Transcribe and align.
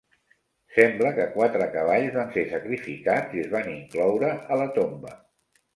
Sembla 0.77 1.11
que 1.17 1.27
quatre 1.35 1.67
cavalls 1.77 2.17
van 2.17 2.33
ser 2.39 2.47
sacrificats 2.55 3.39
i 3.39 3.45
es 3.47 3.53
van 3.55 3.71
incloure 3.77 4.35
a 4.57 4.61
la 4.65 4.69
tomba. 4.81 5.19